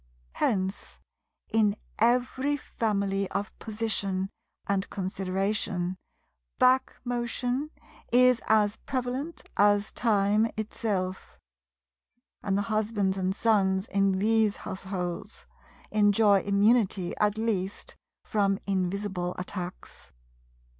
[0.31, 0.99] Hence,
[1.53, 4.31] in every family of position
[4.65, 5.95] and consideration,
[6.57, 7.69] "back motion"
[8.11, 11.37] is as prevalent as time itself;
[12.41, 15.45] and the husbands and sons in these households
[15.91, 17.95] enjoy immunity at least
[18.25, 20.11] from invisible attacks.